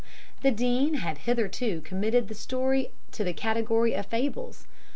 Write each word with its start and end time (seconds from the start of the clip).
The 0.41 0.49
Dean 0.49 0.95
had 0.95 1.19
hitherto 1.29 1.79
committed 1.81 2.27
the 2.27 2.33
story 2.33 2.89
to 3.11 3.23
the 3.23 3.33
category 3.33 3.93
of 3.93 4.07
fables. 4.07 4.65